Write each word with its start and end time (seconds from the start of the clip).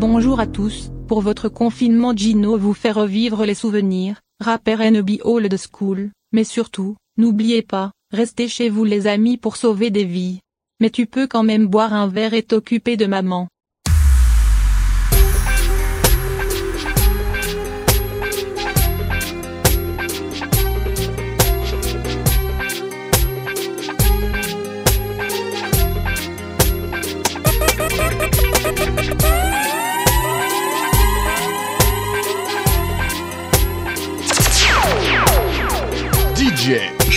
Bonjour 0.00 0.38
à 0.38 0.46
tous, 0.46 0.92
pour 1.08 1.22
votre 1.22 1.48
confinement 1.48 2.16
Gino 2.16 2.56
vous 2.56 2.72
fait 2.72 2.92
revivre 2.92 3.44
les 3.44 3.56
souvenirs, 3.56 4.20
rapper 4.38 4.76
NB 4.92 5.18
Old 5.24 5.52
School, 5.56 6.12
mais 6.30 6.44
surtout, 6.44 6.94
n'oubliez 7.16 7.62
pas, 7.62 7.90
restez 8.12 8.46
chez 8.46 8.68
vous 8.68 8.84
les 8.84 9.08
amis 9.08 9.38
pour 9.38 9.56
sauver 9.56 9.90
des 9.90 10.04
vies. 10.04 10.38
Mais 10.78 10.90
tu 10.90 11.06
peux 11.06 11.26
quand 11.26 11.42
même 11.42 11.66
boire 11.66 11.94
un 11.94 12.06
verre 12.06 12.34
et 12.34 12.44
t'occuper 12.44 12.96
de 12.96 13.06
maman. 13.06 13.48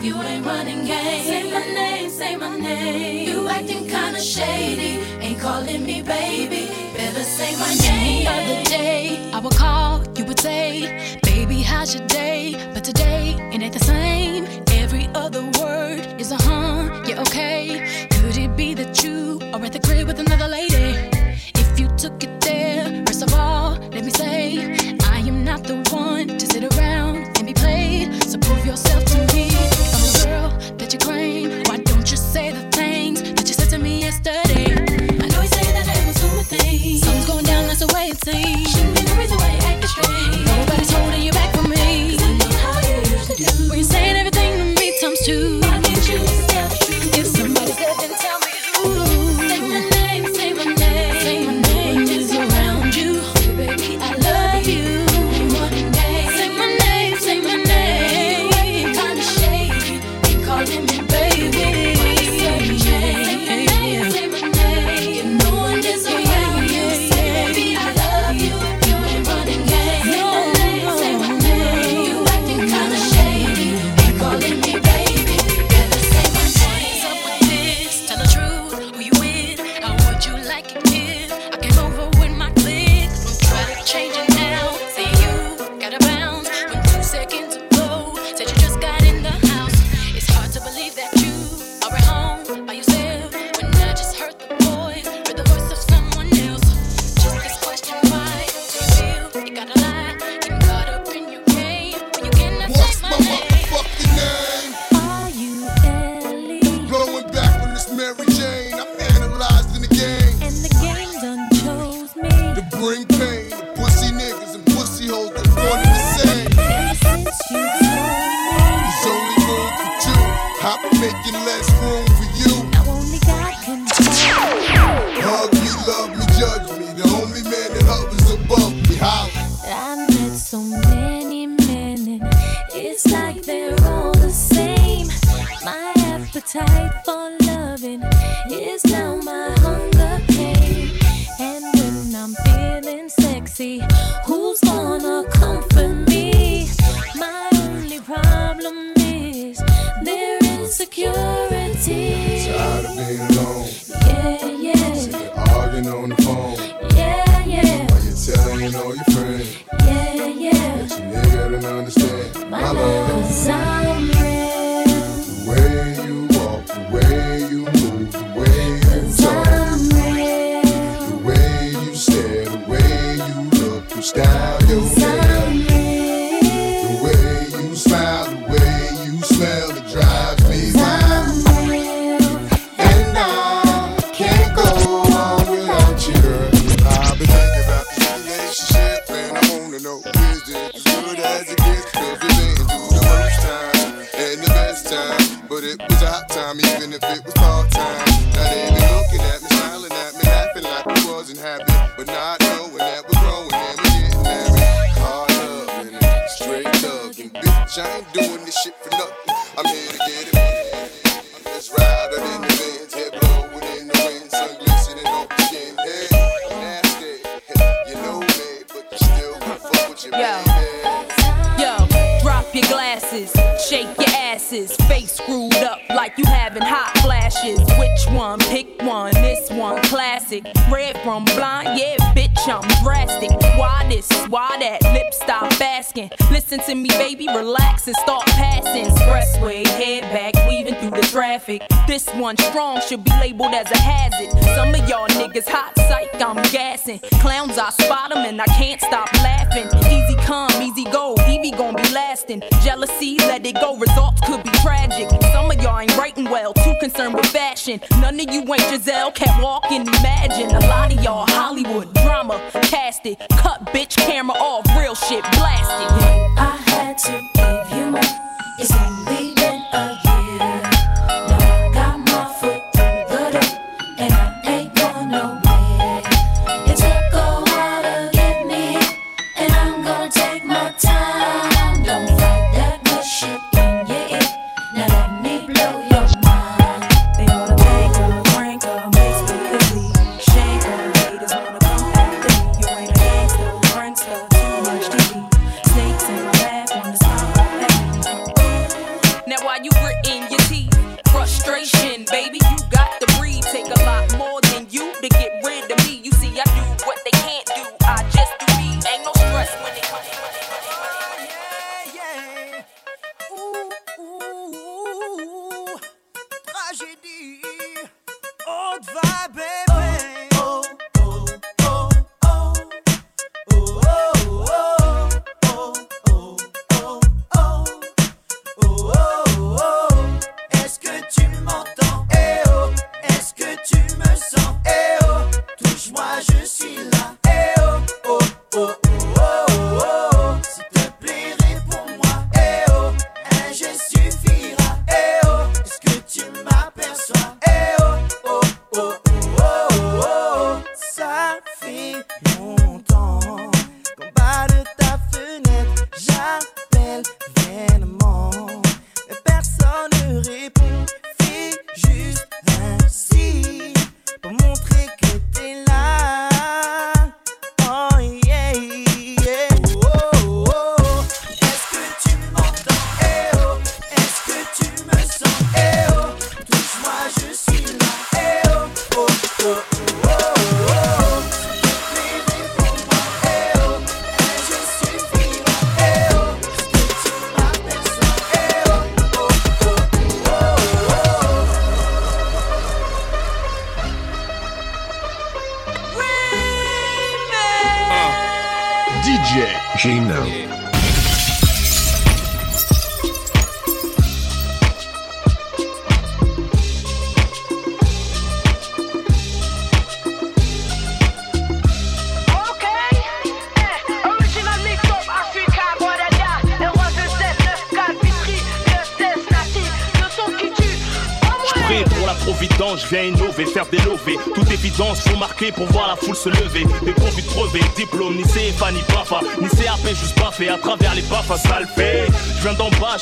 You 0.00 0.14
ain't 0.22 0.46
running 0.46 0.84
game. 0.84 1.24
Say 1.24 1.50
my 1.50 1.66
name, 1.74 2.10
say 2.10 2.36
my 2.36 2.56
name. 2.56 3.28
You 3.28 3.48
acting 3.48 3.88
kinda 3.88 4.20
shady. 4.20 5.00
Ain't 5.20 5.40
calling 5.40 5.84
me 5.84 6.02
baby. 6.02 6.68
Better 6.96 7.24
say 7.24 7.56
my 7.56 7.74
name. 7.74 8.24
The 8.24 8.30
other 8.30 8.64
day, 8.64 9.30
I 9.34 9.40
would 9.40 9.56
call, 9.56 10.04
you 10.16 10.24
would 10.24 10.38
say, 10.38 11.18
Baby, 11.24 11.62
how's 11.62 11.96
your 11.96 12.06
day? 12.06 12.54
But 12.74 12.84
today, 12.84 13.34
it 13.52 13.60
ain't 13.60 13.72
the 13.72 13.84
same. 13.84 14.46
Every 14.70 15.08
other 15.16 15.42
word 15.60 16.06
is 16.20 16.30
a 16.30 16.36
huh, 16.36 17.02
yeah, 17.04 17.20
okay. 17.22 18.06
Could 18.10 18.36
it 18.38 18.56
be 18.56 18.74
that 18.74 19.02
you 19.02 19.40
are 19.52 19.64
at 19.64 19.72
the 19.72 19.80
crib 19.80 20.06
with 20.06 20.20
another 20.20 20.46
lady? 20.46 21.10
If 21.56 21.80
you 21.80 21.88
took 21.96 22.22
it 22.22 22.40
there, 22.40 23.02
first 23.04 23.22
of 23.22 23.34
all, 23.34 23.72
let 23.94 24.04
me 24.04 24.10
say, 24.10 24.76
I 25.02 25.18
am 25.26 25.44
not 25.44 25.64
the 25.64 25.76
one 25.90 26.28
to 26.38 26.46
sit 26.46 26.62
around 26.72 27.16
and 27.36 27.46
be 27.46 27.54
played. 27.54 28.22
So 28.22 28.38
prove 28.38 28.64
yourself 28.64 29.04
to 29.06 29.34
me 29.34 29.47
that 30.88 30.94
you 30.94 31.06
claim? 31.06 31.50
Why 31.64 31.76
don't 31.76 32.10
you 32.10 32.16
say 32.16 32.50
the 32.50 32.62
things 32.70 33.20
that 33.20 33.46
you 33.46 33.52
said 33.52 33.68
to 33.70 33.78
me 33.78 34.00
yesterday? 34.00 34.72
I 34.72 35.28
know 35.28 35.42
you 35.42 35.48
say 35.48 35.72
that 35.76 35.84
I 35.84 36.06
was 36.06 36.16
assuming 36.16 36.44
things. 36.44 37.02
Something's 37.02 37.26
going 37.26 37.44
down, 37.44 37.66
that's 37.66 37.80
the 37.80 37.92
way 37.92 38.08
it 38.08 38.24
seems. 38.24 38.72
Shouldn't 38.72 38.96
be 38.96 39.02
the 39.02 39.14
reason 39.20 39.36
why 39.36 39.52
you're 39.52 39.68
acting 39.68 39.88
strange. 39.88 40.46
Nobody's 40.46 40.90
holding 40.90 41.22
you 41.22 41.32
back 41.32 41.54
from 41.54 41.68
me. 41.68 42.16
Cause 42.16 42.24
I 42.24 42.32
know 42.40 42.52
how 42.64 42.80
you 42.88 42.96
used 43.04 43.30
to 43.30 43.36
do. 43.36 43.68
When 43.68 43.78
you 43.78 43.84
say 43.84 43.97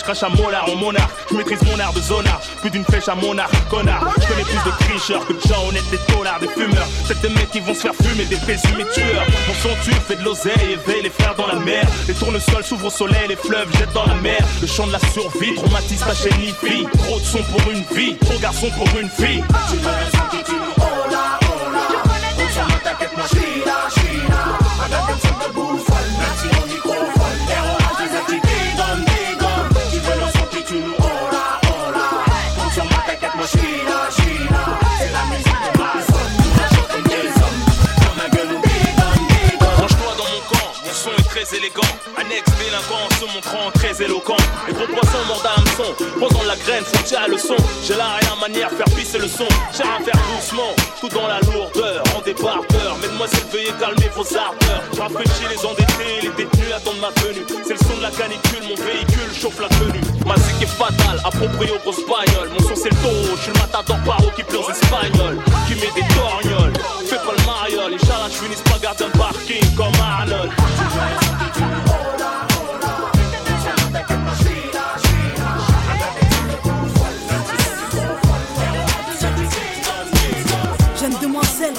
crache 0.06 0.22
à 0.22 0.28
molar 0.28 0.70
en 0.70 0.76
monarque. 0.76 1.10
Je 1.30 1.36
maîtrise 1.36 1.60
mon 1.62 1.78
art 1.80 1.92
de 1.92 2.00
zonard, 2.00 2.40
plus 2.60 2.70
d'une 2.70 2.84
flèche 2.84 3.08
à 3.08 3.16
monarque, 3.16 3.52
connard. 3.68 4.14
Je 4.20 4.26
connais 4.28 4.44
plus 4.44 4.70
de 4.70 4.76
tricheurs 4.78 5.26
que 5.26 5.32
de 5.32 5.40
gens 5.40 5.66
honnêtes, 5.68 5.90
des 5.90 5.98
tolards, 6.12 6.38
des 6.38 6.48
fumeurs. 6.48 6.86
C'est 7.06 7.20
des 7.20 7.28
mecs 7.30 7.50
qui 7.50 7.58
vont 7.58 7.74
se 7.74 7.80
faire 7.80 7.94
fumer, 7.94 8.24
des 8.24 8.36
présumés 8.36 8.86
tueurs. 8.94 9.26
Mon 9.48 9.54
son 9.54 9.74
tue, 9.82 9.92
fait 10.06 10.16
de 10.16 10.24
l'oseille, 10.24 10.78
éveille 10.78 11.02
les 11.02 11.10
frères 11.10 11.34
dans 11.34 11.48
la 11.48 11.56
mer. 11.56 11.84
Les 12.06 12.14
tournesols 12.14 12.62
s'ouvrent 12.62 12.86
au 12.86 12.90
soleil, 12.90 13.26
les 13.28 13.36
fleuves 13.36 13.68
jettent 13.76 13.94
dans 13.94 14.06
la 14.06 14.14
mer. 14.14 14.38
Le 14.60 14.68
chant 14.68 14.86
de 14.86 14.92
la 14.92 15.00
survie, 15.00 15.54
traumatise 15.56 16.04
la 16.06 16.14
chaîne. 16.14 16.36
Trop 17.04 17.18
de 17.18 17.24
son 17.24 17.42
pour 17.42 17.70
une 17.70 17.82
vie, 17.96 18.16
trop 18.18 18.38
garçon 18.38 18.68
pour 18.76 18.88
une 19.00 19.08
fille. 19.08 19.42
Range-toi 19.52 20.55
Un 42.76 42.78
ex-délinquant 42.78 43.08
se 43.20 43.34
montrant 43.34 43.70
très 43.72 44.02
éloquent. 44.02 44.36
Les 44.66 44.74
gros 44.74 44.86
poissons 44.86 45.24
mordent 45.28 45.46
à 45.46 45.58
hameçon, 45.58 45.94
posant 46.18 46.42
la 46.44 46.56
graine, 46.56 46.84
tirer 47.04 47.24
à 47.24 47.28
leçon. 47.28 47.56
J'ai 47.82 47.94
la 47.94 48.20
et 48.20 48.24
la 48.24 48.36
manière, 48.36 48.70
faire 48.70 48.86
pisser 48.96 49.18
le 49.18 49.28
son. 49.28 49.48
J'ai 49.72 49.82
à 49.82 50.02
faire 50.04 50.20
doucement, 50.28 50.74
tout 51.00 51.08
dans 51.08 51.26
la 51.26 51.40
lourdeur, 51.40 52.02
en 52.16 52.20
débardeur. 52.20 52.96
Mesdemoiselles, 53.00 53.46
veuillez 53.50 53.72
calmer 53.80 54.10
vos 54.14 54.26
ardeurs. 54.36 54.82
Rafraîchis 54.98 55.48
les 55.48 55.64
endettés, 55.64 56.20
les 56.22 56.44
détenus 56.44 56.72
attendent 56.74 57.00
ma 57.00 57.10
venue. 57.22 57.46
C'est 57.64 57.74
le 57.74 57.78
son 57.78 57.96
de 57.96 58.02
la 58.02 58.10
canicule, 58.10 58.62
mon 58.68 58.76
véhicule 58.76 59.32
chauffe 59.40 59.60
la 59.60 59.68
tenue. 59.68 60.04
Ma 60.26 60.36
zik 60.36 60.62
est 60.62 60.66
fatale, 60.66 61.20
approprié 61.24 61.72
aux 61.72 61.78
grosses 61.78 62.04
bagnoles. 62.04 62.50
Mon 62.52 62.60
son 62.60 62.76
c'est 62.76 62.90
le 62.90 62.96
taureau, 62.96 63.36
je 63.36 63.42
suis 63.42 63.52
le 63.52 63.58
matador 63.58 63.96
paro 64.04 64.30
qui 64.36 64.42
pleure 64.42 64.68
aux 64.68 64.70
espagnols. 64.70 65.38
Qui 65.66 65.74
met 65.76 65.92
des 65.96 66.06
torgnoles, 66.12 66.72
fais 67.06 67.16
pas 67.16 67.32
le 67.32 67.44
mariole. 67.46 67.94
Inch'Allah, 67.94 68.28
je 68.28 68.36
finisse 68.44 68.62
pas 68.62 68.78
garder 68.78 69.04
un 69.04 69.18
parking 69.18 69.64
comme 69.76 69.96
Arnold. 69.96 70.52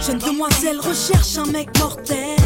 Jeune 0.00 0.18
demoiselle 0.18 0.78
recherche 0.80 1.38
un 1.38 1.50
mec 1.50 1.68
mortel. 1.78 2.36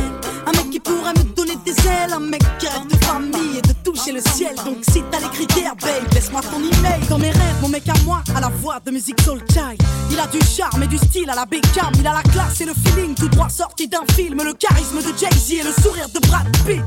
Un 0.46 0.52
mec 0.52 0.70
qui 0.70 0.80
pourrait 0.80 1.12
me 1.12 1.24
donner 1.34 1.56
des 1.64 1.72
ailes. 1.86 2.12
Un 2.12 2.20
mec 2.20 2.42
qui 2.58 2.66
rêve 2.66 2.86
de 2.86 3.04
famille 3.04 3.58
et 3.58 3.62
de 3.62 3.72
toucher 3.84 4.12
le 4.12 4.20
ciel. 4.20 4.54
Donc 4.64 4.78
si 4.88 5.02
t'as 5.10 5.20
les 5.20 5.28
critères, 5.28 5.74
babe, 5.76 6.12
laisse-moi 6.12 6.40
ton 6.42 6.58
email. 6.58 7.00
Dans 7.08 7.18
mes 7.18 7.30
rêves, 7.30 7.56
mon 7.60 7.68
mec 7.68 7.88
à 7.88 7.94
moi, 8.04 8.22
à 8.34 8.40
la 8.40 8.48
voix 8.48 8.78
de 8.84 8.90
musique 8.90 9.20
soul 9.20 9.40
child. 9.52 9.80
Il 10.10 10.18
a 10.18 10.26
du 10.26 10.38
charme 10.40 10.82
et 10.82 10.86
du 10.86 10.98
style 10.98 11.28
à 11.30 11.34
la 11.34 11.44
Beckham. 11.44 11.92
Il 11.98 12.06
a 12.06 12.14
la 12.14 12.22
classe 12.22 12.60
et 12.60 12.64
le 12.64 12.72
feeling 12.74 13.14
tout 13.14 13.28
droit 13.28 13.48
sorti 13.48 13.88
d'un 13.88 14.04
film. 14.14 14.42
Le 14.42 14.52
charisme 14.54 14.98
de 14.98 15.18
Jay-Z 15.18 15.52
et 15.52 15.62
le 15.62 15.72
sourire 15.82 16.08
de 16.08 16.20
Brad 16.28 16.46
Pitt. 16.66 16.82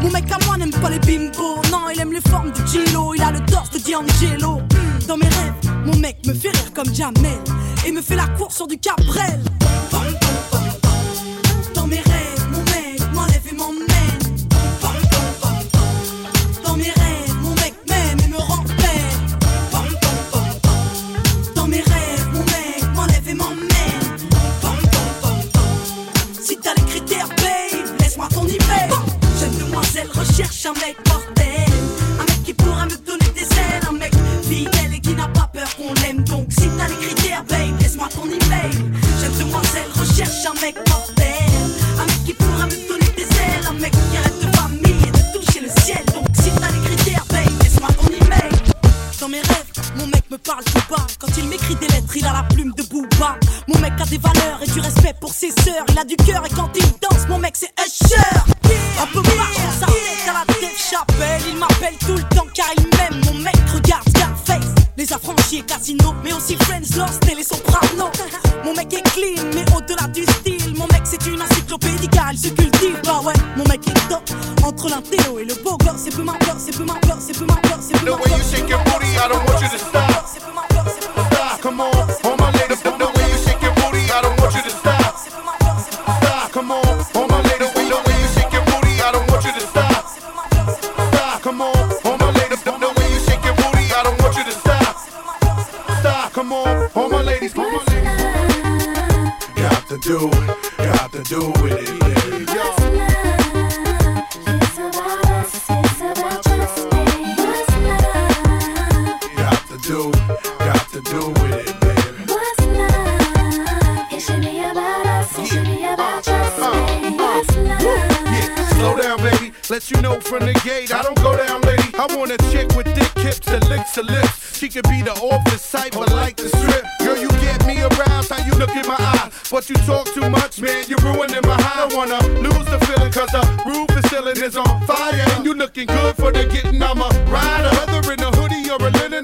Mon 0.00 0.10
mec 0.10 0.30
à 0.30 0.38
moi 0.46 0.56
n'aime 0.56 0.70
pas 0.70 0.90
les 0.90 0.98
bimbo, 0.98 1.56
Non, 1.70 1.82
il 1.92 2.00
aime 2.00 2.12
les 2.12 2.20
formes 2.30 2.52
du 2.52 2.66
Gilo. 2.66 3.14
Il 3.14 3.22
a 3.22 3.30
le 3.30 3.40
torse 3.46 3.70
de 3.70 3.78
D'Angelo 3.78 4.60
dans 5.06 5.16
mes 5.16 5.28
rêves. 5.28 5.54
Mon 5.84 5.96
mec 5.96 6.16
me 6.26 6.34
fait 6.34 6.50
rire 6.50 6.72
comme 6.74 6.92
Jamel 6.94 7.38
et 7.86 7.92
me 7.92 8.02
fait 8.02 8.16
la 8.16 8.26
course 8.28 8.56
sur 8.56 8.66
du 8.66 8.78
Cabrel. 8.78 9.40
Dans 11.74 11.86
mes 11.86 11.96
rêves. 11.96 12.21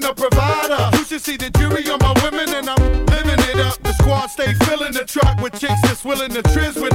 a 0.09 0.15
provider. 0.15 0.97
You 0.97 1.05
should 1.05 1.21
see 1.21 1.37
the 1.37 1.51
jury 1.51 1.89
on 1.91 1.99
my 2.01 2.15
women, 2.23 2.49
and 2.55 2.69
I'm 2.69 3.07
living 3.07 3.41
it 3.51 3.61
up. 3.61 3.77
The 3.83 3.93
squad 3.93 4.29
stay 4.29 4.55
filling 4.65 4.93
the 4.93 5.05
truck 5.05 5.41
with 5.41 5.59
chicks 5.61 5.81
that's 5.83 6.05
willing 6.05 6.31
to 6.31 6.43
trizz 6.43 6.81
with 6.81 6.95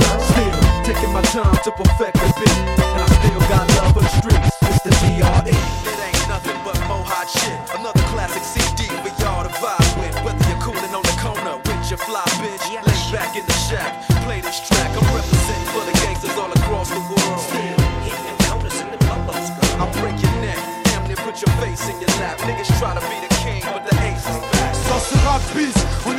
time 1.31 1.55
to 1.63 1.71
perfect 1.71 2.19
the 2.19 2.27
beat. 2.43 2.59
And 2.75 2.99
I 2.99 3.07
still 3.23 3.39
got 3.47 3.63
love 3.79 3.95
for 3.95 4.03
the 4.03 4.13
streets. 4.19 4.51
It's 4.67 4.83
the 4.83 4.91
DRE. 4.99 5.47
It 5.47 5.99
ain't 6.03 6.27
nothing 6.27 6.59
but 6.67 6.75
mohawk 6.91 7.31
shit. 7.31 7.55
Another 7.71 8.03
classic 8.11 8.43
CD 8.43 8.91
for 8.99 9.15
y'all 9.23 9.47
to 9.47 9.53
vibe 9.63 9.91
with. 9.95 10.11
Whether 10.27 10.43
you're 10.51 10.59
cooling 10.59 10.91
on 10.91 11.03
the 11.07 11.15
corner 11.23 11.55
with 11.55 11.87
your 11.87 12.03
fly 12.03 12.27
bitch, 12.43 12.67
lay 12.67 12.99
back 13.15 13.39
in 13.39 13.45
the 13.47 13.57
shack, 13.63 14.03
play 14.27 14.41
this 14.41 14.59
track. 14.59 14.91
I'm 14.91 15.07
representing 15.15 15.71
for 15.71 15.83
the 15.87 15.95
gangsters 16.03 16.35
all 16.35 16.51
across 16.51 16.91
the 16.91 16.99
world. 16.99 17.39
Still 17.39 17.79
Hitting 18.03 18.25
them 18.27 18.37
corners 18.51 18.75
and 18.83 18.91
them 18.91 19.03
lolos, 19.07 19.47
girl. 19.55 19.83
I 19.83 19.85
break 20.03 20.19
your 20.19 20.35
neck, 20.43 20.59
damn 20.83 21.07
near 21.07 21.15
put 21.23 21.39
your 21.39 21.53
face 21.63 21.87
in 21.87 21.95
your 21.95 22.11
lap. 22.19 22.43
Niggas 22.43 22.67
try 22.75 22.91
to 22.91 23.03
be 23.07 23.20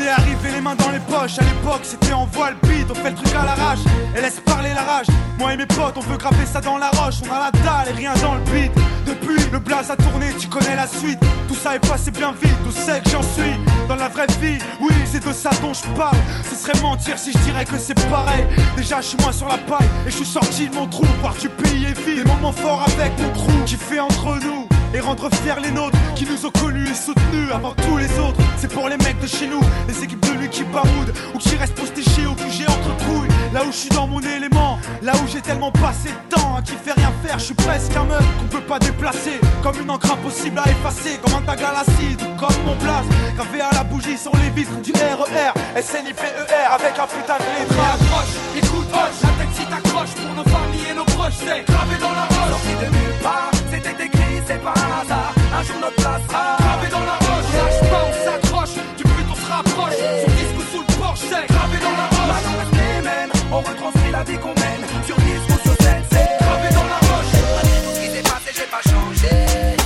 arrivé 0.08 0.50
les 0.52 0.60
mains 0.60 0.74
dans 0.74 0.90
les 0.90 1.00
poches, 1.00 1.38
à 1.38 1.42
l'époque 1.42 1.82
c'était 1.82 2.12
en 2.12 2.26
voile 2.26 2.56
bide, 2.62 2.86
on 2.90 2.94
fait 2.94 3.10
le 3.10 3.16
truc 3.16 3.34
à 3.34 3.44
l'arrache 3.44 3.80
et 4.16 4.20
laisse 4.20 4.40
parler 4.40 4.70
la 4.74 4.82
rage. 4.82 5.06
Moi 5.38 5.54
et 5.54 5.56
mes 5.56 5.66
potes, 5.66 5.96
on 5.96 6.00
veut 6.00 6.16
graver 6.16 6.46
ça 6.46 6.60
dans 6.60 6.78
la 6.78 6.90
roche, 6.90 7.16
on 7.28 7.32
a 7.32 7.38
la 7.38 7.50
dalle 7.50 7.94
et 7.94 7.96
rien 7.96 8.14
dans 8.22 8.34
le 8.34 8.40
beat. 8.50 8.72
Depuis, 9.06 9.42
le 9.50 9.58
blaze 9.58 9.90
a 9.90 9.96
tourné, 9.96 10.32
tu 10.38 10.48
connais 10.48 10.76
la 10.76 10.86
suite. 10.86 11.18
Tout 11.48 11.54
ça 11.54 11.74
est 11.74 11.86
passé 11.86 12.10
bien 12.10 12.32
vite, 12.32 12.56
où 12.66 12.70
c'est 12.70 13.02
que 13.02 13.10
j'en 13.10 13.22
suis 13.22 13.54
Dans 13.88 13.96
la 13.96 14.08
vraie 14.08 14.26
vie, 14.40 14.58
oui, 14.80 14.94
c'est 15.04 15.26
de 15.26 15.32
ça 15.32 15.50
dont 15.60 15.72
je 15.74 15.82
parle. 15.96 16.16
Ce 16.48 16.56
serait 16.56 16.80
mentir 16.80 17.18
si 17.18 17.32
je 17.32 17.38
dirais 17.38 17.64
que 17.64 17.78
c'est 17.78 17.98
pareil. 18.08 18.46
Déjà, 18.76 19.00
je 19.00 19.08
suis 19.08 19.18
moins 19.18 19.32
sur 19.32 19.48
la 19.48 19.58
paille 19.58 19.88
et 20.06 20.10
je 20.10 20.16
suis 20.16 20.26
sorti 20.26 20.68
de 20.68 20.74
mon 20.74 20.86
trou. 20.86 21.04
Voir 21.20 21.34
tu 21.36 21.48
pays 21.48 21.84
et 21.84 21.92
vie, 21.92 22.16
des 22.16 22.24
moments 22.24 22.52
forts 22.52 22.84
avec 22.86 23.12
mon 23.18 23.30
crew 23.30 23.64
qui 23.66 23.76
fait 23.76 24.00
entre 24.00 24.38
nous 24.42 24.68
et 24.94 25.00
rendre 25.00 25.28
fiers 25.42 25.60
les 25.62 25.70
nôtres 25.70 25.91
qui 26.14 26.26
nous 26.26 26.46
ont 26.46 26.50
connus 26.50 26.88
et 26.88 26.94
soutenus 26.94 27.50
avant 27.52 27.74
tous 27.74 27.96
les 27.96 28.10
autres. 28.18 28.40
C'est 28.56 28.72
pour 28.72 28.88
les 28.88 28.96
mecs 28.98 29.20
de 29.20 29.26
chez 29.26 29.46
nous, 29.46 29.60
les 29.88 30.04
équipes 30.04 30.24
de 30.26 30.38
lui 30.38 30.48
qui 30.48 30.64
baroudent 30.64 31.12
ou 31.34 31.38
qui 31.38 31.56
restent 31.56 31.74
postés 31.74 32.02
chez 32.02 32.26
au 32.26 32.34
QG 32.34 32.68
entre 32.68 32.96
couilles. 33.04 33.28
Là 33.52 33.62
où 33.64 33.72
je 33.72 33.76
suis 33.76 33.88
dans 33.90 34.06
mon 34.06 34.20
élément, 34.20 34.78
là 35.02 35.12
où 35.14 35.28
j'ai 35.28 35.40
tellement 35.40 35.70
passé 35.72 36.10
de 36.10 36.34
temps 36.34 36.56
à 36.56 36.62
qui 36.62 36.72
fait 36.72 36.92
rien 36.92 37.12
faire, 37.24 37.38
je 37.38 37.44
suis 37.44 37.54
presque 37.54 37.94
un 37.96 38.04
meuf 38.04 38.24
qu'on 38.38 38.48
peut 38.48 38.64
pas 38.64 38.78
déplacer. 38.78 39.40
Comme 39.62 39.80
une 39.80 39.90
encre 39.90 40.12
impossible 40.12 40.58
à 40.58 40.70
effacer, 40.70 41.18
comme 41.22 41.34
un 41.34 41.42
tag 41.42 41.62
à 41.62 41.72
l'acide 41.72 42.20
ou 42.22 42.40
comme 42.40 42.64
mon 42.64 42.76
place. 42.76 43.06
Gravé 43.36 43.60
à 43.60 43.70
la 43.74 43.84
bougie 43.84 44.18
sur 44.18 44.32
les 44.36 44.50
vitres 44.50 44.80
du 44.82 44.92
RER, 44.92 45.52
SNIPER 45.80 46.32
avec 46.72 46.98
un 46.98 47.06
putain 47.06 47.38
de 47.38 47.48
lettre. 47.52 47.74
Accroche, 47.94 48.34
écoute, 48.56 48.88
hoche, 48.92 49.20
la 49.22 49.28
tête 49.38 49.54
si 49.54 49.64
t'accroches 49.66 50.14
pour 50.14 50.34
nos 50.34 50.44
familles 50.44 50.90
et 50.90 50.94
nos 50.94 51.04
proches, 51.04 51.38
c'est 51.38 51.64
gravé 51.66 51.96
dans 52.00 52.12
la 52.12 52.24
roche. 52.24 52.50
Sorti 52.50 52.74
de 52.80 52.90
nulle 52.90 53.18
part, 53.22 53.50
c'était 53.70 54.04
écrit, 54.04 54.42
c'est 54.46 54.62
pas 54.62 54.74
un 54.76 55.02
hasard. 55.02 55.41
Un 55.62 55.64
jour 55.64 55.78
notre 55.78 55.94
place 55.94 56.22
gravé 56.26 56.88
dans 56.90 57.04
la 57.06 57.14
roche. 57.22 57.46
Lâche 57.54 57.88
pas, 57.88 58.02
on 58.02 58.14
s'accroche, 58.24 58.74
du 58.96 59.04
but 59.04 59.26
on 59.30 59.34
se 59.36 59.46
rapproche. 59.48 59.94
Sur 59.94 60.30
disque 60.34 60.58
ou 60.58 60.62
sous 60.72 60.82
le 60.82 60.92
porche, 60.98 61.20
c'est 61.20 61.46
gravé 61.46 61.78
dans 61.78 61.96
la 62.02 62.06
roche. 62.10 62.26
Maintenant 62.26 62.58
les 62.72 63.02
mêmes, 63.02 63.30
on 63.52 63.58
retranscrit 63.58 64.10
la 64.10 64.24
vie 64.24 64.38
qu'on 64.38 64.54
mène. 64.58 64.82
Sur 65.06 65.14
disque 65.18 65.50
ou 65.50 65.58
sur 65.62 65.76
scène, 65.80 66.02
c'est 66.10 66.30
gravé 66.42 66.68
dans 66.74 66.88
la 66.90 66.98
roche. 66.98 67.32
Malgré 67.54 67.78
tout 67.78 67.94
ce 67.94 68.00
qui 68.00 68.10
s'est 68.10 68.22
passé, 68.22 68.50
j'ai 68.58 68.66
pas 68.74 68.82
changé. 68.90 69.30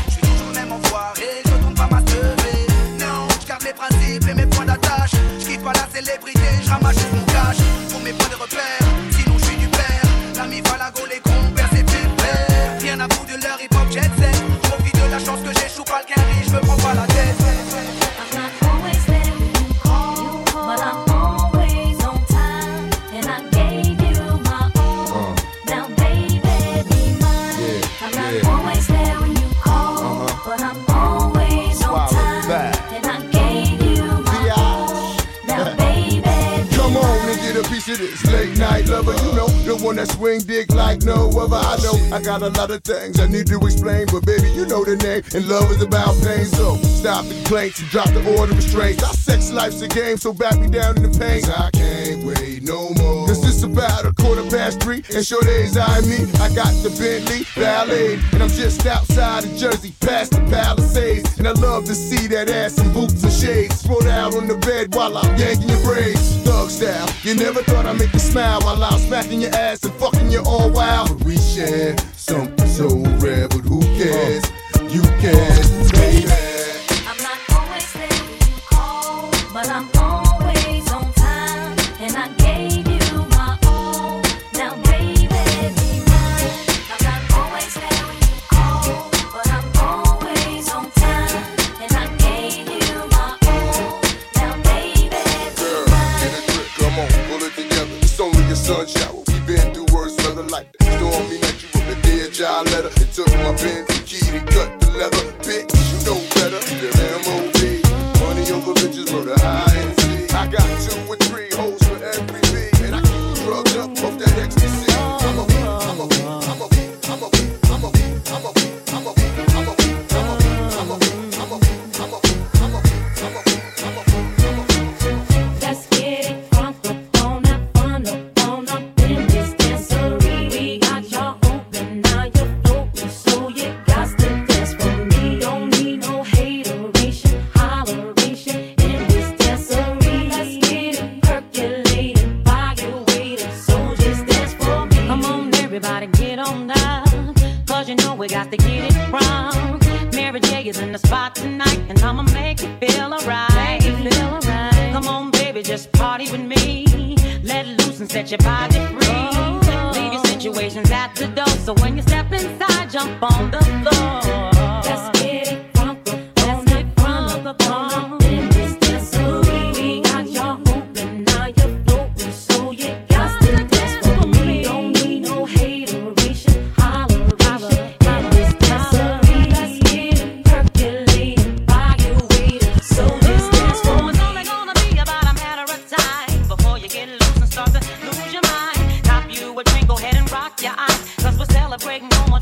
Je 0.07 0.13
suis 0.13 0.21
toujours 0.23 0.49
le 0.49 0.55
même 0.55 0.73
enfoiré, 0.73 1.29
je 1.45 1.53
retourne 1.53 1.75
pas 1.75 1.89
ma. 1.91 2.01
Non, 2.01 3.29
je 3.39 3.47
garde 3.47 3.65
mes 3.65 3.75
principes 3.75 4.29
et 4.31 4.35
mes 4.35 4.47
points 4.47 4.65
d'attache. 4.65 5.13
Je 5.41 5.45
quitte 5.45 5.63
pas 5.63 5.75
la 5.75 5.87
célébrité, 5.93 6.49
je 6.65 6.71
that 39.95 40.09
swing 40.09 40.41
dick 40.41 40.73
like 40.75 41.03
no 41.03 41.31
other. 41.39 41.57
I 41.57 41.77
know 41.83 42.17
I 42.17 42.21
got 42.21 42.43
a 42.43 42.49
lot 42.49 42.71
of 42.71 42.83
things 42.83 43.21
I 43.21 43.29
need 43.29 43.47
to 43.47 43.59
explain, 43.65 44.07
but 44.11 44.27
baby, 44.27 44.51
you 44.51 44.67
know 44.67 44.85
the 44.85 44.97
name. 44.97 45.23
And 45.35 45.49
love 45.49 45.71
is 45.71 45.83
about 45.83 46.19
pain, 46.23 46.45
so 46.45 46.77
stop 46.83 47.25
the 47.27 47.35
complaints 47.35 47.81
and 47.81 47.89
drop 47.91 48.09
the 48.11 48.21
order 48.37 48.53
of 48.53 48.59
restraints. 48.59 49.03
Our 49.05 49.15
sex 49.15 49.53
life's 49.53 49.81
a 49.83 49.89
game, 49.89 50.17
so 50.17 50.33
back 50.33 50.59
me 50.59 50.69
down 50.69 50.97
in 50.97 51.03
the 51.05 51.19
pain. 51.19 51.45
I 51.47 51.71
can't 51.71 52.25
wait 52.25 52.63
no 52.63 52.91
more. 52.99 53.29
Cause 53.29 53.47
it's 53.47 53.63
about 53.63 54.05
a 54.05 54.13
quarter 54.13 54.43
past 54.51 54.83
three, 54.83 55.03
and 55.15 55.25
sure 55.25 55.43
days 55.43 55.77
I 55.77 56.01
me. 56.03 56.27
I 56.43 56.53
got 56.55 56.75
the 56.83 56.91
Bentley 56.99 57.47
Ballet, 57.55 58.19
and 58.33 58.43
I'm 58.43 58.51
just 58.51 58.85
outside 58.87 59.45
of 59.45 59.55
Jersey, 59.57 59.95
past 60.01 60.33
the 60.33 60.41
Palisades. 60.51 61.39
And 61.39 61.47
I 61.47 61.53
love 61.53 61.85
to 61.87 61.95
see 61.95 62.27
that 62.29 62.51
ass 62.51 62.79
in 62.79 62.93
boots 62.93 63.23
and 63.23 63.33
shades. 63.33 63.81
Spread 63.81 64.09
out 64.09 64.35
on 64.35 64.49
the 64.49 64.57
bed 64.59 64.95
while 64.95 65.17
I'm 65.17 65.37
yanking 65.39 65.69
your 65.69 65.83
braids. 65.83 66.06
You 67.27 67.35
never 67.35 67.61
thought 67.61 67.87
I'd 67.87 67.99
make 67.99 68.13
you 68.13 68.21
smile 68.21 68.61
while 68.61 68.85
I'm 68.85 69.01
smacking 69.01 69.41
your 69.41 69.53
ass 69.53 69.83
and 69.83 69.93
fucking 69.95 70.31
you 70.31 70.45
all 70.47 70.71
wild. 70.71 71.09
But 71.09 71.27
we 71.27 71.37
share 71.37 71.97
something 72.15 72.69
so 72.69 72.87
rare, 73.19 73.49
but 73.49 73.63
who 73.63 73.81
cares? 73.99 74.45
You 74.95 75.03
cares, 75.19 75.76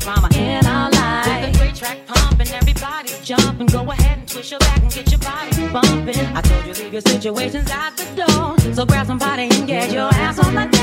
drama 0.05 0.29
in 0.35 0.63
our 0.67 0.91
lives. 0.91 1.27
With 1.27 1.55
a 1.55 1.57
great 1.57 1.75
track 1.75 1.97
pumping, 2.05 2.47
everybody's 2.49 3.19
jumping. 3.21 3.65
Go 3.65 3.89
ahead 3.89 4.19
and 4.19 4.27
twist 4.27 4.51
your 4.51 4.59
back 4.59 4.79
and 4.83 4.93
get 4.93 5.09
your 5.09 5.19
body 5.19 5.51
bumping. 5.73 6.25
I 6.37 6.41
told 6.41 6.63
you 6.67 6.73
leave 6.83 6.93
your 6.93 7.01
situations 7.01 7.71
at 7.71 7.97
the 7.97 8.05
door. 8.21 8.73
So 8.75 8.85
grab 8.85 9.07
somebody 9.07 9.49
and 9.49 9.65
get 9.65 9.91
your 9.91 10.13
ass 10.13 10.37
on 10.37 10.53
the 10.53 10.74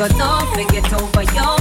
but 0.00 0.16
don't 0.16 0.48
forget 0.54 0.90
over 0.94 1.22
your 1.34 1.59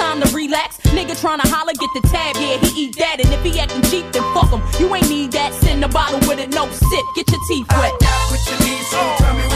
time 0.00 0.20
to 0.22 0.28
relax. 0.34 0.78
Nigga 0.96 1.14
tryna 1.22 1.46
holler, 1.52 1.74
get 1.74 1.90
the 1.94 2.02
tab, 2.08 2.34
yeah, 2.36 2.56
he 2.64 2.86
eat 2.86 2.96
that. 2.96 3.20
And 3.20 3.28
if 3.32 3.42
he 3.44 3.60
acting 3.60 3.82
cheap, 3.82 4.10
then 4.12 4.24
fuck 4.34 4.50
him. 4.50 4.62
You 4.80 4.94
ain't 4.94 5.08
need 5.08 5.32
that. 5.32 5.52
Send 5.54 5.84
a 5.84 5.88
bottle 5.88 6.20
with 6.28 6.40
it, 6.40 6.50
no 6.50 6.64
sip, 6.70 7.04
get 7.14 7.30
your 7.30 7.40
teeth 7.48 7.68
wet. 7.76 7.92
I 7.92 7.98
got 8.00 8.30
what 8.30 8.40
you 8.48 8.56
need, 8.64 8.84
so 8.88 9.00
tell 9.18 9.34
me 9.36 9.49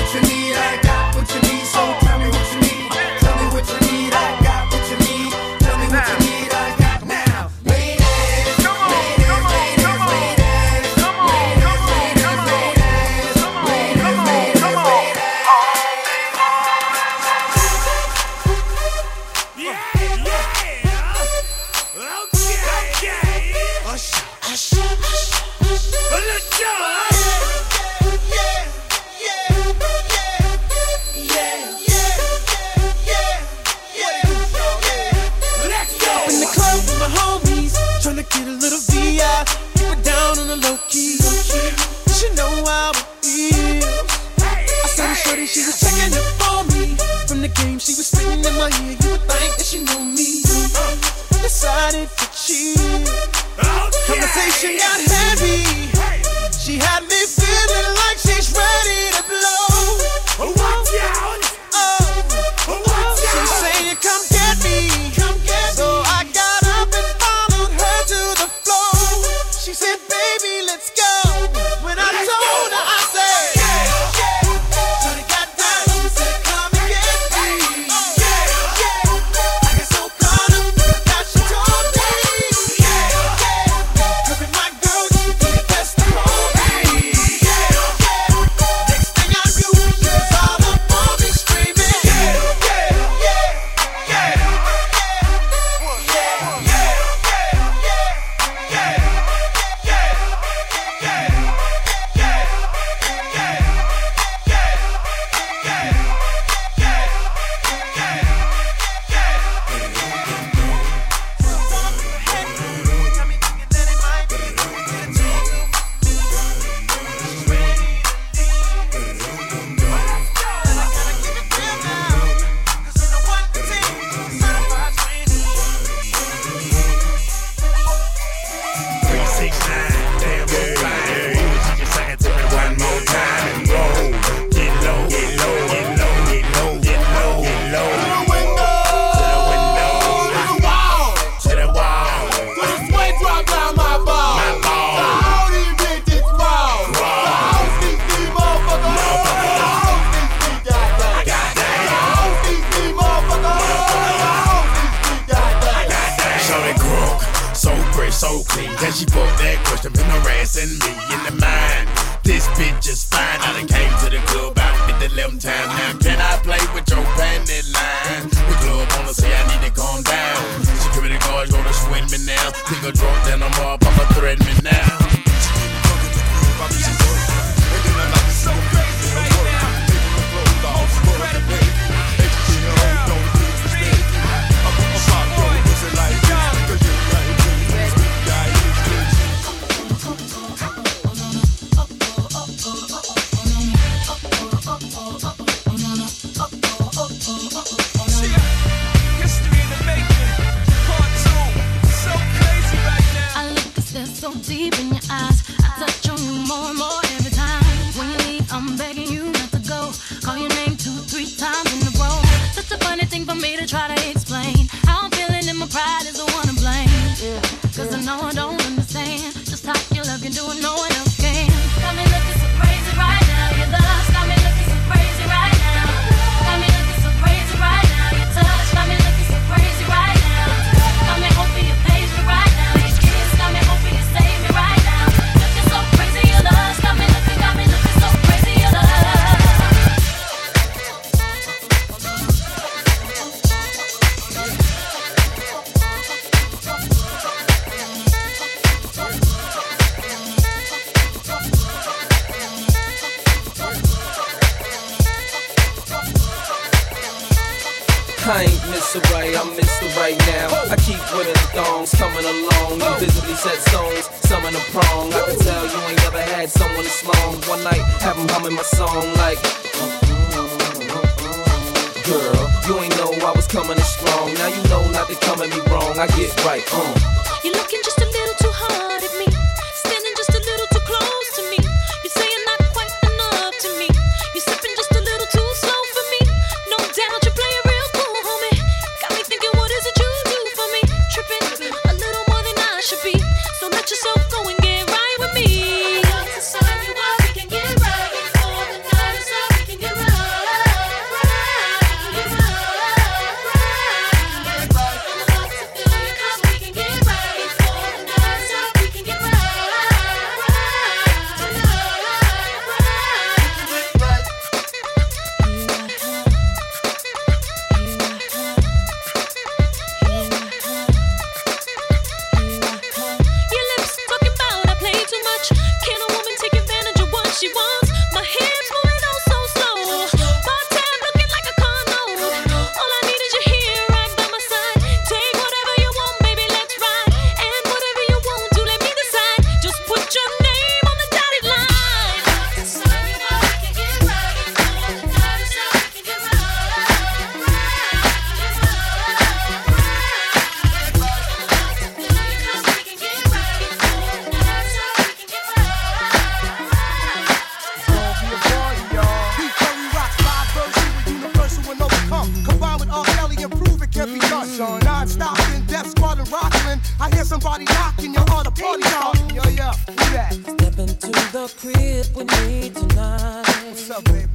Death 365.74 365.90
Squad 365.90 366.20
in 366.20 366.24
Rockland. 366.26 366.80
I 367.00 367.10
hear 367.12 367.24
somebody 367.24 367.64
knocking, 367.64 368.14
you're 368.14 368.30
on 368.30 368.46
a 368.46 368.50
party 368.52 368.82
dog. 368.84 369.16
Yo, 369.32 369.42
yo, 369.50 369.72
who 369.88 370.12
that? 370.14 370.32
Step 370.32 370.78
into 370.78 371.10
the 371.34 371.52
crib 371.58 372.06
with 372.14 372.30
me 372.46 372.70
tonight. 372.70 373.42
What's 373.66 373.90
up, 373.90 374.04
baby? 374.04 374.28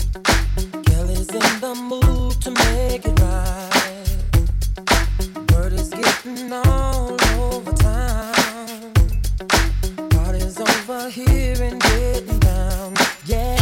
Kelly's 0.83 1.29
in 1.29 1.59
the 1.61 1.75
mood 1.75 2.41
to 2.41 2.51
make 2.51 3.05
it 3.05 3.19
right. 3.21 4.17
Word 5.53 5.71
is 5.71 5.87
getting 5.91 6.51
all 6.51 7.15
over 7.39 7.71
town. 7.71 8.91
Party's 10.09 10.59
over 10.59 11.09
here 11.09 11.55
and 11.63 11.81
getting 11.81 12.39
down. 12.39 12.93
Yeah. 13.23 13.58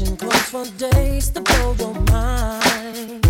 Catching 0.00 0.16
cold 0.16 0.34
for 0.34 0.64
days 0.78 1.28
to 1.28 1.42
blow 1.42 1.74
your 1.78 1.92
mind. 2.10 3.20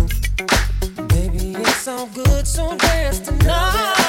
Baby, 1.09 1.53
it's 1.59 1.85
all 1.85 2.07
good, 2.07 2.47
so 2.47 2.77
dance 2.77 3.19
tonight. 3.19 4.00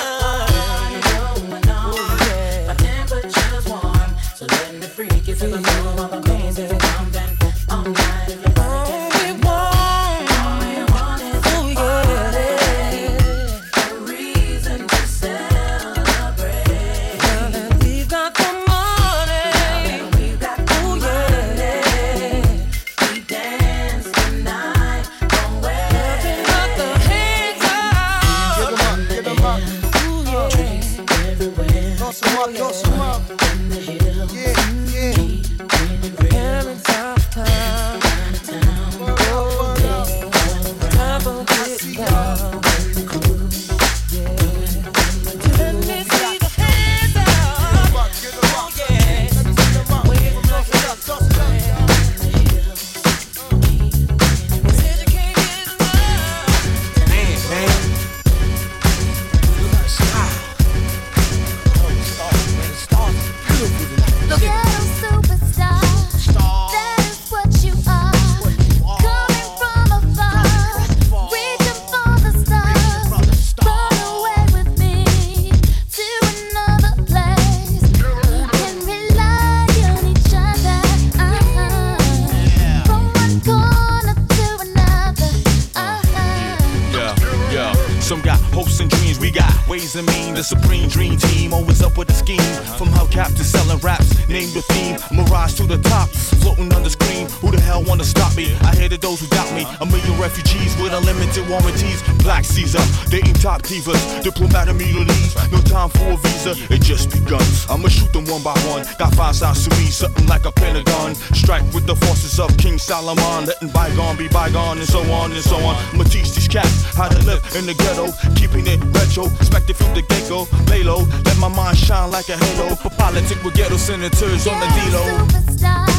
divas, 103.73 104.23
diplomatic 104.23 104.75
immunities, 104.75 105.35
no 105.51 105.59
time 105.63 105.89
for 105.89 106.13
a 106.13 106.17
visa, 106.17 106.53
it 106.71 106.83
just 106.83 107.11
begun. 107.11 107.43
I'ma 107.71 107.89
shoot 107.89 108.13
them 108.13 108.27
one 108.27 108.43
by 108.43 108.57
one, 108.69 108.85
got 108.99 109.15
five 109.15 109.35
sides 109.35 109.67
to 109.67 109.71
me, 109.77 109.87
something 109.87 110.27
like 110.27 110.45
a 110.45 110.53
pentagon. 110.53 111.15
Strike 111.33 111.65
with 111.73 111.87
the 111.87 111.97
forces 111.97 112.39
of 112.39 112.55
King 112.59 112.79
Solomon, 112.79 113.47
letting 113.47 113.71
bygone 113.71 114.17
be 114.17 114.29
bygone, 114.29 114.79
and 114.79 114.87
so 114.87 115.01
on 115.13 115.33
and 115.33 115.43
so 115.43 115.57
on. 115.57 115.77
I'ma 115.93 116.05
teach 116.05 116.33
these 116.35 116.49
cats 116.49 116.95
how 116.97 117.09
to 117.09 117.19
live 117.25 117.41
in 117.57 117.65
the 117.67 117.75
ghetto, 117.75 118.13
keeping 118.37 118.67
it 118.67 118.81
retro, 118.93 119.25
expected 119.41 119.77
from 119.77 119.95
the 119.95 120.03
get 120.03 120.29
go. 120.29 120.47
Lay 120.69 120.83
low, 120.83 121.09
let 121.25 121.39
my 121.39 121.49
mind 121.49 121.79
shine 121.79 122.11
like 122.11 122.29
a 122.29 122.37
halo. 122.37 122.75
For 122.77 122.91
politics 122.91 123.43
with 123.43 123.55
ghetto 123.55 123.77
senators 123.77 124.47
on 124.47 124.61
the 124.61 124.67
D-Lo. 124.77 125.92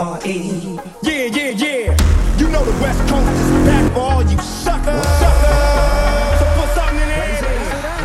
D-R-E. 0.00 0.80
Yeah, 1.02 1.26
yeah, 1.26 1.50
yeah. 1.50 2.38
You 2.38 2.48
know 2.48 2.64
the 2.64 2.72
West 2.80 3.00
Coast 3.00 3.28
is 3.28 3.66
back 3.66 3.92
for 3.92 4.00
all 4.00 4.22
you 4.22 4.38
suckers. 4.38 5.04
Suckers. 5.20 6.40
So 6.40 6.46
put 6.56 6.68
something 6.72 7.00
in 7.00 7.08
there. 7.08 7.36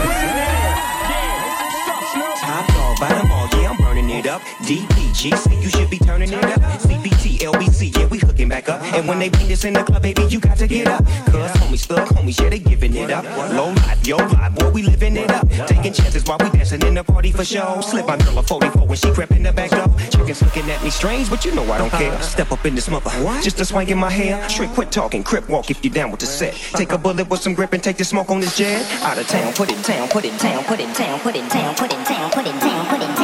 Put 0.03 0.11
it 0.11 0.27
in 0.27 0.35
there. 0.35 0.75
Yeah. 1.07 1.31
Top 2.35 2.67
dog, 2.67 2.99
bottom 2.99 3.27
ball, 3.29 3.47
yeah, 3.53 3.69
I'm 3.69 3.77
burning 3.77 4.09
it 4.09 4.27
up. 4.27 4.41
DPG, 4.67 5.37
say 5.37 5.61
you 5.61 5.69
should 5.69 5.89
be 5.89 5.97
turning 5.97 6.33
it 6.33 6.43
up. 6.43 6.59
CPT, 6.81 7.37
LBC, 7.39 7.97
yeah, 7.97 8.07
we 8.07 8.17
hooking 8.19 8.49
back 8.49 8.67
up. 8.67 8.81
And 8.93 9.07
when 9.07 9.19
they 9.19 9.29
beat 9.29 9.51
us 9.51 9.63
in 9.63 9.73
the 9.73 9.83
club, 9.83 10.01
baby, 10.01 10.23
you 10.23 10.41
got 10.41 10.57
to 10.57 10.67
get 10.67 10.87
up. 10.87 11.05
Cuz 11.31 11.51
homies, 11.61 11.85
thug 11.85 12.09
homies, 12.09 12.41
yeah, 12.41 12.49
they 12.49 12.59
giving 12.59 12.93
it 12.93 13.09
up. 13.09 13.23
Low 13.53 13.71
life, 13.71 14.05
yo 14.05 14.17
life, 14.17 14.53
boy, 14.55 14.69
we 14.71 14.81
living 14.81 15.15
it 15.15 15.31
up. 15.31 15.47
Taking 15.65 15.93
chances 15.93 16.25
while 16.25 16.39
we 16.39 16.49
dancing 16.49 16.81
in 16.81 16.95
the 16.95 17.05
party 17.05 17.31
for 17.31 17.45
show. 17.45 17.79
Slip 17.79 18.05
my 18.05 18.17
girl 18.17 18.39
a 18.39 18.43
44 18.43 18.85
when 18.85 18.97
she 18.97 19.11
crept 19.13 19.31
in 19.31 19.43
the 19.43 19.53
back 19.53 19.71
looking 20.55 20.71
at 20.71 20.83
me 20.83 20.89
strange, 20.89 21.29
but 21.29 21.43
you 21.43 21.53
know 21.53 21.63
I 21.71 21.77
don't 21.77 21.93
uh-huh. 21.93 21.97
care. 21.97 22.21
Step 22.21 22.51
up 22.51 22.65
in 22.65 22.75
this 22.75 22.89
mother, 22.89 23.09
just 23.41 23.59
a 23.59 23.65
swing 23.65 23.89
in 23.89 23.97
my 23.97 24.09
hair. 24.09 24.47
Shrink, 24.49 24.73
quit 24.73 24.91
talking, 24.91 25.23
crip 25.23 25.47
walk 25.49 25.69
if 25.69 25.83
you 25.83 25.89
down 25.89 26.11
with 26.11 26.19
the 26.19 26.25
set. 26.25 26.53
Uh-huh. 26.53 26.77
Take 26.77 26.91
a 26.91 26.97
bullet 26.97 27.29
with 27.29 27.41
some 27.41 27.53
grip 27.53 27.73
and 27.73 27.83
take 27.83 27.97
the 27.97 28.05
smoke 28.05 28.29
on 28.29 28.39
this 28.39 28.57
jet. 28.57 28.85
Out 29.01 29.17
of 29.17 29.27
town, 29.27 29.53
put 29.53 29.71
it 29.71 29.83
down, 29.83 30.07
put 30.07 30.25
it 30.25 30.37
down, 30.39 30.63
put 30.63 30.79
it 30.79 30.95
down, 30.95 31.19
put 31.19 31.35
it 31.35 31.49
down, 31.49 31.75
put 31.75 31.91
it 31.91 32.05
down, 32.07 32.31
put 32.31 32.45
it 32.47 32.59
down, 32.59 32.85
put 32.87 32.99
it 32.99 32.99
down, 32.99 32.99
put 32.99 33.01
it 33.01 33.14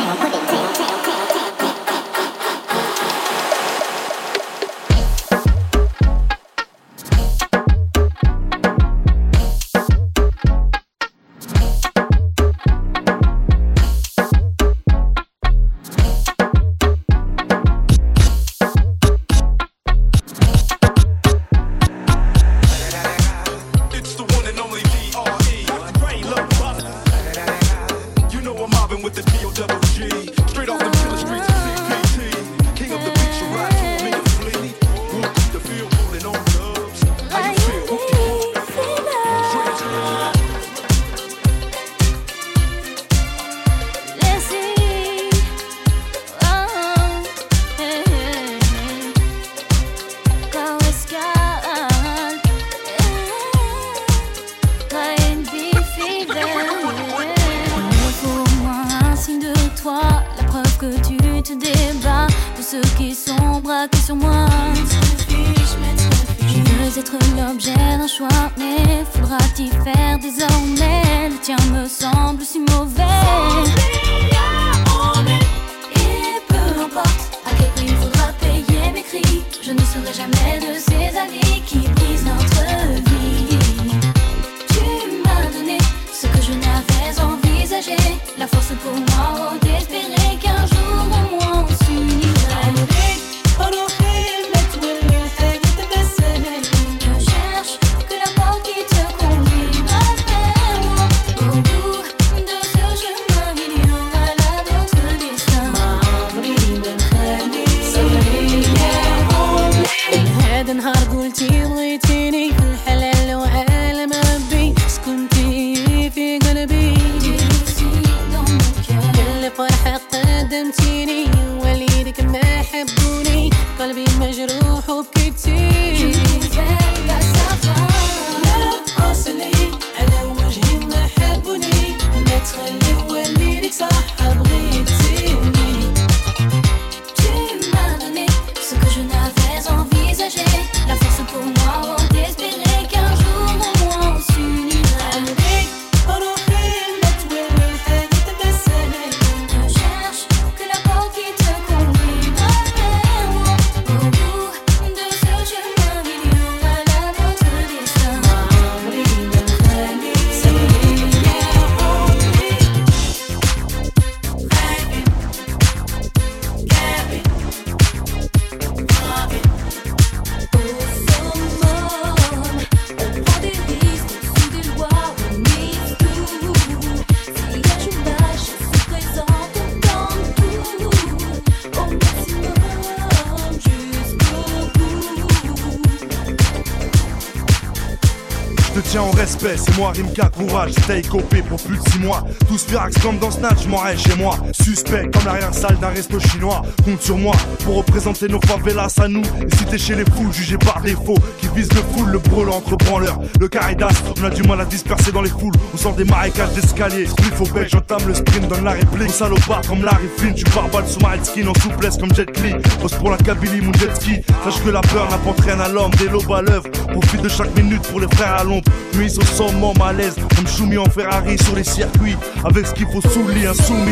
c'est 189.42 189.78
moi 189.78 189.92
Rimka, 189.96 190.30
courage, 190.30 190.72
stay 190.84 191.02
copé 191.02 191.42
pour 191.42 191.60
plus 191.62 191.78
de 191.78 191.89
6 191.89 192.00
mois. 192.00 192.24
Tous 192.48 192.64
Firax 192.64 192.98
comme 193.00 193.18
dans 193.18 193.32
Snatch, 193.32 193.66
m'en 193.66 193.80
chez 193.98 194.16
moi. 194.16 194.38
Suspect 194.52 195.10
comme 195.12 195.26
l'arrière-salle 195.26 195.78
d'un 195.80 195.89
resto 195.89 196.20
chinois. 196.20 196.62
Compte 196.86 197.02
sur 197.02 197.18
moi 197.18 197.34
pour 197.64 197.78
représenter 197.78 198.28
nos 198.28 198.39
favelas 198.42 198.94
à 199.00 199.08
nous. 199.08 199.22
Et 199.22 199.56
si 199.56 199.66
t'es 199.66 199.78
chez 199.78 199.96
les 199.96 200.06
fous, 200.06 200.32
jugé 200.32 200.58
par 200.58 200.82
défaut, 200.82 201.18
qui 201.39 201.48
vise 201.56 201.70
le 201.74 201.82
full, 201.82 202.10
le 202.12 202.20
brûlant 202.20 202.58
entre 202.58 202.76
branleurs. 202.78 203.20
Le 203.39 203.48
caridas, 203.48 203.89
on 204.20 204.24
a 204.24 204.30
du 204.30 204.44
mal 204.44 204.62
à 204.62 204.66
disperser 204.66 205.12
dans 205.12 205.22
les 205.22 205.30
foules. 205.30 205.54
On 205.74 205.78
sort 205.78 205.96
des 205.96 206.06
marécages 206.06 206.54
d'escalier. 206.54 207.08
Il 207.20 207.36
faut 207.36 207.52
bec, 207.54 207.68
j'entame 207.70 208.08
le 208.08 208.14
sprint, 208.14 208.48
donne 208.48 208.64
la 208.64 208.72
réplique. 208.72 209.10
Salopard 209.10 209.62
comme 209.68 209.84
Larry 209.84 210.08
Flynn, 210.18 210.36
tu 210.36 210.44
barbales 210.56 210.88
sous 210.88 211.00
ma 211.00 211.22
skin 211.24 211.48
en 211.48 211.54
souplesse 211.60 211.98
comme 211.98 212.14
Jet 212.14 212.39
Li. 212.42 212.54
Pose 212.80 212.94
pour 212.94 213.10
la 213.10 213.18
Kabylie, 213.18 213.62
mon 213.62 213.74
jet 213.74 213.96
ski. 213.96 214.22
Sache 214.44 214.64
que 214.64 214.70
la 214.70 214.82
peur 214.82 215.10
n'apporte 215.10 215.42
rien 215.42 215.60
à 215.60 215.68
l'homme, 215.68 215.92
des 215.96 216.10
lobes 216.10 216.32
à 216.32 216.42
l'œuvre. 216.42 216.70
Profite 216.92 217.22
de 217.22 217.30
chaque 217.30 217.56
minute 217.58 217.82
pour 217.84 218.00
les 218.00 218.08
frères 218.08 218.36
à 218.36 218.44
l'ombre. 218.44 218.72
Nuit 218.96 219.18
au 219.18 219.26
sommet, 219.26 219.74
malaise, 219.78 220.16
comme 220.36 220.48
Choumi 220.48 220.78
en 220.78 220.89
Ferrari 220.89 221.38
sur 221.44 221.56
les 221.56 221.64
circuits. 221.64 222.18
Avec 222.44 222.68
ce 222.68 222.74
qu'il 222.74 222.88
faut 222.88 223.02
sous 223.02 223.28
lit, 223.30 223.48
insoumis. 223.48 223.92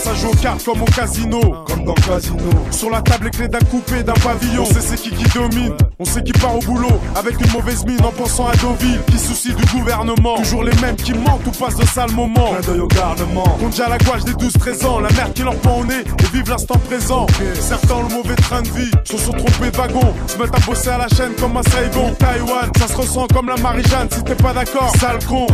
Ça 0.00 0.14
joue 0.14 0.28
au 0.28 0.34
cartes 0.34 0.64
comme 0.64 0.82
au 0.82 0.86
casino. 0.86 1.40
Comme 1.66 1.84
dans 1.84 1.94
casino. 1.94 2.36
Sur 2.70 2.90
la 2.90 3.02
table, 3.02 3.26
les 3.26 3.30
clés 3.30 3.48
d'un 3.48 3.58
coupé, 3.58 4.02
d'un 4.02 4.14
pavillon. 4.14 4.62
On 4.62 4.64
sait 4.64 4.80
c'est 4.80 4.96
qui 4.96 5.10
qui 5.10 5.24
domine. 5.34 5.74
On 5.98 6.04
sait 6.04 6.22
qui 6.22 6.32
part 6.32 6.56
au 6.56 6.60
boulot. 6.60 7.00
Avec 7.16 7.40
une 7.40 7.52
mauvaise 7.52 7.84
mine 7.84 8.02
en 8.04 8.10
pensant 8.10 8.46
à 8.46 8.56
Deauville. 8.56 9.00
Qui 9.10 9.18
soucie 9.18 9.54
du 9.54 9.64
gouvernement. 9.66 10.36
Toujours 10.36 10.64
les 10.64 10.74
mêmes 10.80 10.96
qui 10.96 11.12
mentent 11.12 11.46
ou 11.46 11.50
passent 11.50 11.76
de 11.76 11.86
sales 11.86 12.12
moments. 12.12 12.54
Clin 12.54 12.72
d'œil 12.72 12.80
au 12.80 12.88
garnement. 12.88 13.56
Compte 13.60 13.70
déjà 13.70 13.88
la 13.88 13.98
gouache 13.98 14.24
des 14.24 14.32
12-13 14.32 14.86
ans. 14.86 15.00
La 15.00 15.10
merde 15.10 15.32
qui 15.34 15.42
leur 15.42 15.56
pend 15.56 15.80
au 15.80 15.84
nez 15.84 16.00
et 16.00 16.36
vivent 16.36 16.48
l'instant 16.48 16.78
présent. 16.78 17.26
Certains 17.60 17.94
ont 17.94 18.08
le 18.08 18.14
mauvais 18.14 18.36
train 18.36 18.62
de 18.62 18.68
vie. 18.68 18.90
Se 19.04 19.18
sont 19.18 19.32
trompés 19.32 19.70
de 19.70 19.76
wagon. 19.76 20.14
Se 20.26 20.38
mettent 20.38 20.54
à 20.54 20.60
bosser 20.60 20.88
à 20.88 20.98
la 20.98 21.08
chaîne 21.08 21.32
comme 21.38 21.56
à 21.56 21.62
Saigon. 21.62 22.14
Taïwan, 22.18 22.70
ça 22.78 22.88
se 22.88 22.96
ressent 22.96 23.26
comme 23.34 23.48
la 23.48 23.56
Marie-Jeanne. 23.56 24.08
Si 24.10 24.22
t'es 24.24 24.34
pas 24.34 24.52
d'accord, 24.52 24.92
sale 24.98 25.18
con. 25.28 25.46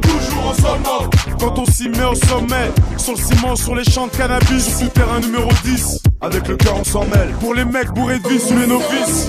toujours 0.00 0.48
ensemble. 0.48 1.10
Quand 1.38 1.58
on 1.58 1.66
s'y 1.66 1.88
met 1.88 2.04
au 2.04 2.14
sommet. 2.14 2.70
Sur 2.96 3.12
le 3.12 3.18
ciment, 3.18 3.56
sur 3.56 3.74
les 3.74 3.89
champs 3.90 4.06
de 4.06 4.16
cannabis. 4.16 4.82
Le 4.82 4.88
terrain 4.88 5.20
numéro 5.20 5.50
10. 5.64 6.02
Avec 6.20 6.46
le 6.48 6.56
cœur, 6.56 6.76
on 6.78 6.84
s'en 6.84 7.04
mêle. 7.06 7.30
Pour 7.40 7.54
les 7.54 7.64
mecs 7.64 7.90
bourrés 7.90 8.20
de 8.20 8.28
vie 8.28 8.38
sous 8.38 8.56
les 8.56 8.66
novices. 8.66 9.28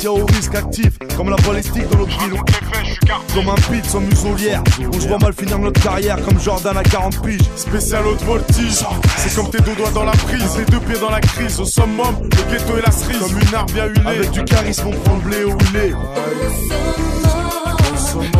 Quartiers 0.00 0.08
au 0.08 0.26
risque 0.26 0.54
actif, 0.54 0.98
comme 1.16 1.30
la 1.30 1.36
balistique 1.36 1.88
dans 1.90 1.98
notre 1.98 2.18
ville. 2.18 2.40
Comme 3.34 3.48
un 3.48 3.54
pit 3.54 3.84
sans 3.84 4.00
muselière, 4.00 4.62
on 4.92 5.00
se 5.00 5.08
voit 5.08 5.18
mal 5.18 5.32
finir 5.32 5.58
notre 5.58 5.80
carrière 5.82 6.16
comme 6.24 6.40
Jordan 6.40 6.76
à 6.76 6.82
40 6.82 7.22
piges. 7.22 7.40
Spécial 7.56 8.06
haute 8.06 8.22
voltige, 8.22 8.84
c'est 9.18 9.34
comme 9.34 9.50
tes 9.50 9.60
deux 9.60 9.74
doigts 9.74 9.90
dans 9.90 10.04
la 10.04 10.12
prise, 10.12 10.56
les 10.58 10.64
deux 10.64 10.80
pieds 10.80 10.98
dans 10.98 11.10
la 11.10 11.20
crise. 11.20 11.60
Au 11.60 11.64
summum, 11.64 12.16
le 12.22 12.52
ghetto 12.52 12.78
et 12.78 12.82
la 12.82 12.90
cerise. 12.90 13.18
Comme 13.18 13.38
une 13.40 13.54
arme 13.54 13.70
bien 13.72 13.86
huilée. 13.86 14.06
Avec 14.06 14.30
du 14.30 14.44
charisme, 14.44 14.88
on 14.88 14.92
prend 14.92 15.16
le 15.16 15.20
blé 15.20 15.36
il 15.42 15.76
est. 15.76 15.92
Au 17.92 17.96
summum, 17.96 18.39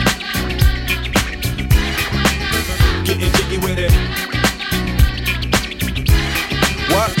Getting 3.21 3.39
jiggy 3.39 3.57
with 3.59 3.77
it. 3.77 3.91
What? 6.89 7.20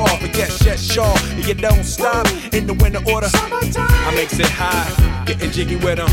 But 0.05 0.35
yes, 0.35 0.63
yes, 0.65 0.81
sure. 0.81 1.15
You 1.37 1.53
don't 1.53 1.83
stop 1.83 2.27
in 2.53 2.67
the 2.67 2.73
winter 2.73 3.01
order. 3.11 3.27
I 3.33 4.13
makes 4.15 4.39
it 4.39 4.45
high, 4.47 5.25
getting 5.25 5.51
jiggy 5.51 5.75
with 5.75 5.97
them. 5.97 6.09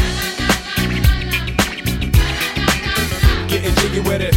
Getting 3.48 3.74
jiggy 3.76 4.00
with 4.00 4.20
it. 4.20 4.34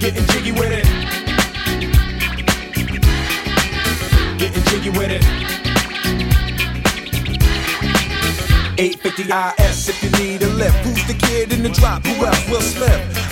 Getting 0.00 0.26
jiggy 0.26 0.52
with 0.52 0.72
it. 0.72 0.84
Getting 4.38 4.64
jiggy 4.64 4.90
with 4.90 5.10
it. 5.10 5.24
850 8.78 9.62
IS 9.62 9.88
if 9.88 10.02
you 10.02 10.10
need 10.18 10.42
a 10.42 10.48
lift. 10.48 10.76
Who's 10.78 11.06
the 11.06 11.14
kid 11.14 11.52
in 11.52 11.62
the 11.62 11.68
drop? 11.68 12.04
Who 12.04 12.24
else? 12.26 12.48
Will 12.48 12.60
Smith. 12.60 13.31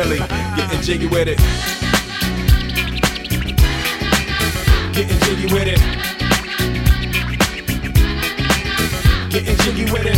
Getting 0.01 0.81
jiggy 0.81 1.05
with 1.05 1.27
it. 1.27 1.37
Getting 4.93 5.19
jiggy 5.19 5.53
with 5.53 5.67
it. 5.67 5.79
Getting 9.29 9.57
jiggy 9.57 9.85
with 9.91 10.07
it. 10.07 10.17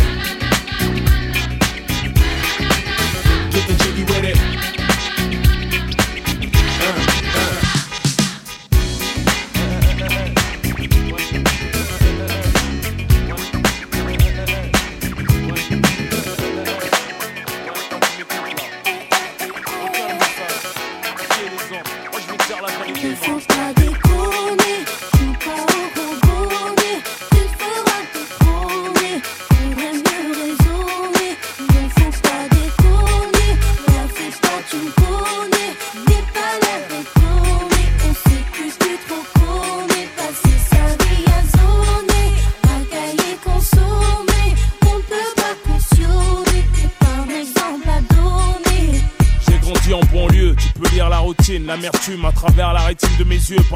Getting 3.52 3.76
jiggy 3.76 4.04
with 4.04 4.24
it. 4.24 4.33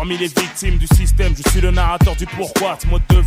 Parmi 0.09 0.23
les 0.23 0.29
victimes 0.29 0.79
du 0.79 0.87
système, 0.87 1.35
je 1.37 1.51
suis 1.51 1.61
le 1.61 1.71
narrateur 1.71 2.17
du 2.17 2.25
pourquoi. 2.25 2.79
Ce 2.81 2.87
mode 2.87 3.03
de 3.11 3.18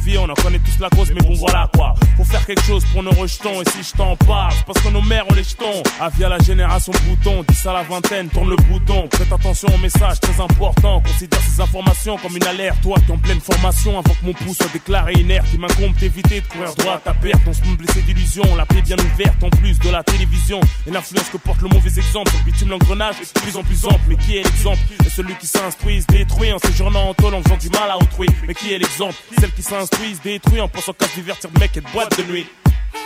nos 3.01 3.11
rejetons. 3.11 3.61
Et 3.61 3.69
si 3.69 3.83
je 3.83 3.97
t'en 3.97 4.15
parle, 4.15 4.53
parce 4.65 4.79
que 4.79 4.89
nos 4.89 5.01
mères 5.01 5.25
ont 5.29 5.33
les 5.33 5.43
jetons. 5.43 5.83
Ah, 5.99 6.09
via 6.09 6.29
la 6.29 6.39
génération 6.39 6.93
bouton, 7.07 7.43
10 7.47 7.65
à 7.67 7.73
la 7.73 7.83
vingtaine, 7.83 8.29
tourne 8.29 8.49
le 8.49 8.55
bouton. 8.55 9.07
Prête 9.07 9.31
attention 9.31 9.67
au 9.73 9.77
message 9.77 10.19
très 10.19 10.41
important. 10.41 11.01
Considère 11.01 11.39
ces 11.41 11.61
informations 11.61 12.17
comme 12.17 12.35
une 12.35 12.43
alerte. 12.43 12.81
Toi 12.81 12.97
qui 13.05 13.11
en 13.11 13.17
pleine 13.17 13.41
formation, 13.41 13.99
avant 13.99 14.13
que 14.13 14.25
mon 14.25 14.33
pouce 14.33 14.57
soit 14.57 14.71
déclaré 14.73 15.13
inerte, 15.13 15.47
il 15.53 15.59
m'incombe 15.59 15.93
d'éviter 15.95 16.41
de 16.41 16.47
courir 16.47 16.73
droit 16.75 16.95
à 16.95 16.99
ta 16.99 17.13
perte. 17.13 17.41
On 17.47 17.53
se 17.53 17.61
blessé 17.61 18.01
d'illusions, 18.01 18.55
la 18.55 18.65
paix 18.65 18.81
bien 18.81 18.97
ouverte 18.97 19.43
en 19.43 19.49
plus 19.49 19.79
de 19.79 19.89
la 19.89 20.03
télévision. 20.03 20.59
Et 20.87 20.91
l'influence 20.91 21.29
que 21.29 21.37
porte 21.37 21.61
le 21.61 21.69
mauvais 21.69 21.89
exemple. 21.89 22.31
Bitume 22.45 22.69
l'engrenage 22.69 23.15
est 23.21 23.35
de 23.35 23.41
plus 23.41 23.55
en 23.55 23.63
plus 23.63 23.85
ample. 23.85 24.01
Mais 24.07 24.15
qui 24.15 24.37
est 24.37 24.43
l'exemple? 24.43 24.79
Et 25.05 25.09
celui 25.09 25.35
qui 25.35 25.47
s'instruit, 25.47 26.01
se 26.01 26.07
détruit 26.07 26.51
en 26.51 26.59
séjournant 26.59 27.09
en 27.09 27.13
tôle 27.13 27.35
en 27.35 27.41
faisant 27.43 27.57
du 27.57 27.69
mal 27.69 27.89
à 27.89 27.97
autrui. 27.97 28.27
Mais 28.47 28.53
qui 28.53 28.73
est 28.73 28.77
l'exemple? 28.77 29.15
Celle 29.39 29.51
qui 29.51 29.63
s'instruit, 29.63 30.15
se 30.15 30.21
détruit 30.21 30.61
en 30.61 30.67
pensant 30.67 30.93
qu'à 30.93 31.07
se 31.07 31.15
divertir 31.15 31.49
mec 31.59 31.75
et 31.77 31.81
de 31.81 31.87
boîte 31.91 32.17
de 32.17 32.23
nuit. 32.31 32.47
Mais 32.93 32.99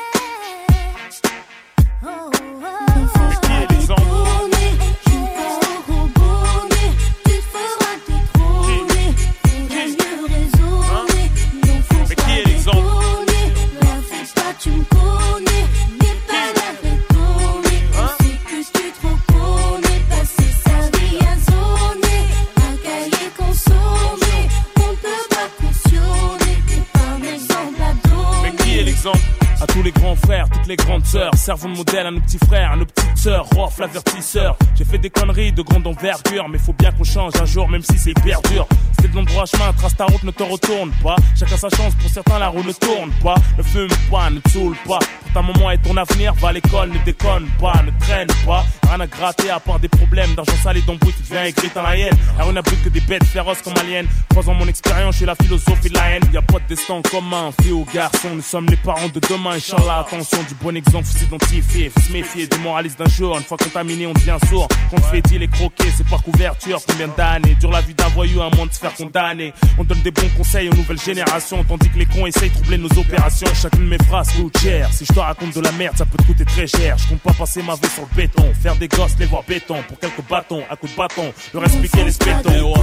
tous 29.68 29.84
les 29.84 29.92
grands 29.92 30.16
frères, 30.16 30.50
toutes 30.50 30.68
les 30.68 30.76
grandes 30.76 31.06
sœurs, 31.06 31.32
servons 31.36 31.70
de 31.70 31.78
modèle 31.78 32.08
à 32.08 32.12
nos 32.12 32.20
petits 32.20 32.40
frères, 32.46 32.72
à 32.72 32.76
nos 32.76 32.86
petites 32.86 33.18
sœurs, 33.18 33.46
Rof 33.56 33.80
l'avertisseur. 33.80 34.58
J'ai 34.76 34.86
fait 34.86 34.98
des 34.98 35.10
conneries 35.10 35.52
de 35.52 35.62
grande 35.62 35.88
envergure, 35.88 36.48
mais 36.50 36.58
faut 36.58 36.74
bien 36.74 36.92
qu'on 36.92 37.04
change 37.04 37.34
un 37.40 37.46
jour, 37.46 37.70
même 37.70 37.82
si 37.82 37.98
c'est 37.98 38.12
hyper 38.12 38.42
dur. 38.44 38.68
C'était 38.96 39.10
de 39.10 39.16
l'endroit 39.16 39.46
chemin, 39.46 39.72
trace 39.74 39.96
ta 39.96 40.06
route, 40.06 40.24
ne 40.24 40.32
te 40.32 40.44
retourne 40.44 40.92
pas. 41.04 41.16
Chacun 41.38 41.58
sa 41.58 41.70
chance, 41.70 41.94
pour 41.96 42.10
certains 42.10 42.40
la 42.40 42.48
roue 42.48 42.64
ne 42.64 42.74
tourne 42.74 43.12
pas. 43.24 43.36
Ne 43.58 43.64
fume 43.64 43.90
pas, 44.10 44.30
ne 44.30 44.40
saoule 44.52 44.76
pas. 44.88 45.00
Pour 45.00 45.34
ta 45.34 45.42
maman 45.42 45.72
et 45.72 45.78
ton 45.78 45.96
avenir, 45.98 46.34
va 46.36 46.50
à 46.50 46.54
l'école, 46.54 46.90
ne 46.90 46.98
déconne 47.06 47.48
pas, 47.60 47.82
ne 47.86 47.92
traîne 48.00 48.28
pas. 48.46 48.66
À 48.98 49.08
gratter 49.08 49.50
à 49.50 49.60
part 49.60 49.78
des 49.78 49.90
problèmes 49.90 50.34
d'argent 50.36 50.56
sale 50.64 50.78
et 50.78 50.82
d'embrouille, 50.82 51.14
tu 51.14 51.24
deviens 51.24 51.44
aigri 51.44 51.70
dans 51.76 51.84
la 51.84 51.98
haine. 51.98 52.18
Alors 52.38 52.48
on 52.48 52.54
n'a 52.54 52.64
plus 52.64 52.78
que 52.78 52.88
des 52.88 53.02
bêtes 53.02 53.26
féroces 53.26 53.62
comme 53.62 53.74
aliens. 53.78 54.06
Croisant 54.30 54.54
mon 54.54 54.68
expérience, 54.70 55.18
je 55.18 55.26
la 55.26 55.36
philosophie 55.36 55.90
de 55.90 55.96
la 55.96 56.12
haine. 56.12 56.24
Y 56.32 56.38
a 56.38 56.42
pas 56.42 56.60
de 56.60 56.68
destin 56.70 57.02
commun, 57.12 57.52
fille 57.62 57.74
ou 57.74 57.86
garçon, 57.94 58.30
nous 58.34 58.42
sommes 58.42 58.68
les 58.68 58.78
parents 58.78 59.10
de 59.10 59.20
demain, 59.20 59.58
Inch'Allah, 59.58 60.06
attention, 60.08 60.38
du 60.48 60.56
bon 60.56 60.76
exemple, 60.78 61.06
faut 61.06 61.18
s'identifier, 61.18 61.90
faut 61.90 62.00
se 62.00 62.12
méfier 62.14 62.48
des 62.48 62.58
moralistes 62.60 62.98
d'un 62.98 63.10
jour. 63.10 63.38
Une 63.38 63.44
fois 63.44 63.58
contaminé, 63.58 64.08
on 64.08 64.14
devient 64.14 64.38
sourd. 64.50 64.70
Quand 64.90 65.02
fait 65.04 65.22
dit 65.22 65.40
les 65.40 65.50
croquer, 65.50 65.92
c'est 65.96 66.08
par 66.08 66.24
couverture. 66.24 66.80
Combien 66.88 67.10
d'années 67.10 67.56
dure 67.56 67.72
la 67.72 67.82
vie 67.82 67.94
d'un 67.94 68.08
voyou 68.08 68.42
à 68.42 68.50
moins 68.56 68.66
de 68.66 68.72
se 68.72 68.80
faire 68.80 68.94
condamner? 68.94 69.54
On 69.78 69.84
donne 69.84 70.02
des 70.04 70.12
bons 70.12 70.30
conseils 70.38 70.70
aux 70.70 70.74
nouvelles 70.74 71.02
générations, 71.02 71.64
tandis 71.66 71.90
que 71.90 72.00
les 72.00 72.06
cons 72.06 72.28
essayent 72.28 72.50
de 72.50 72.56
troubler 72.56 72.78
nos 72.78 72.98
opérations. 72.98 73.48
Chacune 73.54 73.84
de 73.84 73.90
mes 73.90 74.04
phrases 74.06 74.32
coûte 74.32 74.58
cher. 74.58 74.90
Si 74.94 75.06
je 75.06 75.12
te 75.14 75.20
raconte 75.20 75.54
de 75.54 75.60
la 75.60 75.74
merde, 75.74 75.98
ça 75.98 76.06
peut 76.06 76.18
te 76.18 76.24
coûter 76.24 76.46
très 76.46 76.66
cher. 76.66 76.98
Je 76.98 77.10
compte 77.10 77.20
pas 77.20 77.34
passer 77.34 77.62
ma 77.62 77.76
vie 77.76 77.90
sur 77.94 78.08
le 78.10 78.16
béton, 78.16 78.54
faire 78.64 78.76
des 78.78 78.85
gosses, 78.88 79.16
les 79.20 79.26
voir 79.26 79.44
béton 79.44 79.78
pour 79.88 80.00
quelques 80.00 80.28
bâtons, 80.30 80.64
à 80.70 80.76
coups 80.76 80.92
de 80.92 80.98
bâton, 80.98 81.34
leur 81.54 81.64
expliquer 81.64 82.04
les 82.04 82.12
spétons. 82.12 82.74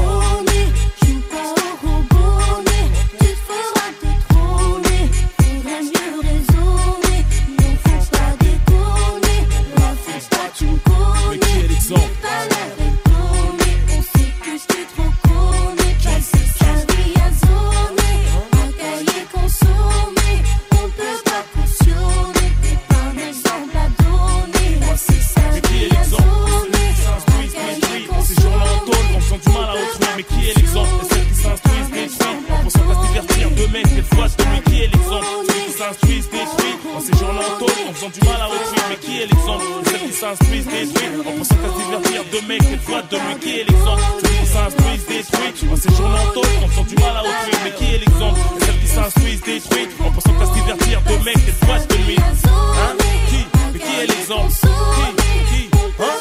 Qui 34.82 34.88
est 34.88 34.96
l'exemple. 34.96 35.26
Ceux 35.46 35.60
qui 35.62 35.72
s'instruisent, 35.78 36.28
détruits, 36.28 36.74
en 36.96 37.00
ces 37.00 37.16
jours-là 37.16 37.42
en 37.88 37.94
faisant 37.94 38.08
du 38.08 38.20
mal 38.26 38.40
à 38.42 38.48
autrui. 38.48 38.80
Mais 38.90 38.96
qui 38.96 39.22
est 39.22 39.26
l'exemple? 39.26 39.62
Et 39.62 39.88
celles 39.88 40.08
qui 40.08 40.12
s'instruisent, 40.12 40.66
détruits, 40.66 41.20
en 41.20 41.32
pensant 41.38 41.54
qu'à 41.54 41.68
se 41.68 41.76
divertir 41.84 42.24
de 42.32 42.38
mecs, 42.48 42.68
des 42.68 42.78
fois 42.78 43.02
de 43.02 43.16
lui. 43.16 43.34
Qui 43.40 43.60
est 43.60 43.64
l'exemple? 43.70 44.02
Ceux 44.22 44.28
qui 44.28 44.46
s'instruisent, 44.46 45.06
détruits, 45.06 45.70
en 45.70 45.76
ces 45.76 45.94
jours-là 45.94 46.18
en 46.26 46.68
faisant 46.68 46.82
du 46.82 46.94
mal 46.96 47.16
à 47.16 47.20
autrui. 47.22 47.54
Mais 47.62 47.70
qui 47.78 47.94
est 47.94 47.98
l'exemple? 47.98 48.40
Et 48.40 48.64
celles 48.64 48.80
qui 48.80 48.88
s'instruisent, 48.88 49.42
détruits, 49.42 49.88
en 50.04 50.10
pensant 50.10 50.34
qu'à 50.34 50.46
se 50.46 50.52
divertir 50.52 51.02
de 51.02 51.24
mecs, 51.24 51.44
des 51.46 51.52
fois 51.64 51.78
de 51.78 51.94
lui. 52.02 52.16
Hein? 52.18 52.96
Qui? 53.28 53.46
Mais 53.72 53.78
qui 53.78 54.00
est 54.00 54.06
l'exemple? 54.08 54.50
Qui? 54.50 55.06
Qui? 55.48 55.70
Hein? 56.00 56.16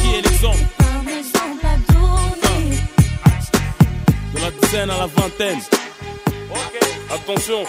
Qui 0.00 0.08
est 0.16 0.22
l'exemple? 0.22 0.64
De 4.34 4.40
la 4.40 4.50
dizaine 4.50 4.90
à 4.90 4.98
la 4.98 5.06
vingtaine. 5.06 5.60
Attention. 6.50 7.66